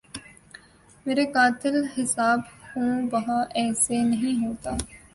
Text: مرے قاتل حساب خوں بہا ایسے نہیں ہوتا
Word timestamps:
مرے 1.05 1.25
قاتل 1.35 1.75
حساب 1.95 2.39
خوں 2.63 2.93
بہا 3.11 3.39
ایسے 3.59 3.97
نہیں 4.03 4.35
ہوتا 4.45 4.71